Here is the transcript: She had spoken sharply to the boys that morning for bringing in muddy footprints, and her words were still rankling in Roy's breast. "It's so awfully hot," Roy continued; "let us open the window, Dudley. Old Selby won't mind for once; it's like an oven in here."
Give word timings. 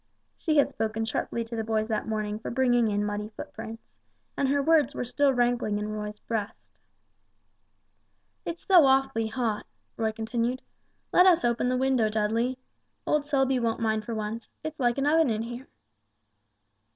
She 0.35 0.57
had 0.57 0.67
spoken 0.67 1.05
sharply 1.05 1.43
to 1.43 1.55
the 1.55 1.63
boys 1.63 1.87
that 1.89 2.07
morning 2.07 2.39
for 2.39 2.49
bringing 2.49 2.89
in 2.89 3.05
muddy 3.05 3.29
footprints, 3.29 3.83
and 4.35 4.47
her 4.47 4.59
words 4.59 4.95
were 4.95 5.05
still 5.05 5.31
rankling 5.31 5.77
in 5.77 5.89
Roy's 5.91 6.17
breast. 6.17 6.57
"It's 8.43 8.65
so 8.65 8.87
awfully 8.87 9.27
hot," 9.27 9.67
Roy 9.97 10.11
continued; 10.11 10.63
"let 11.13 11.27
us 11.27 11.45
open 11.45 11.69
the 11.69 11.77
window, 11.77 12.09
Dudley. 12.09 12.57
Old 13.05 13.27
Selby 13.27 13.59
won't 13.59 13.79
mind 13.79 14.03
for 14.03 14.15
once; 14.15 14.49
it's 14.63 14.79
like 14.79 14.97
an 14.97 15.05
oven 15.05 15.29
in 15.29 15.43
here." 15.43 15.67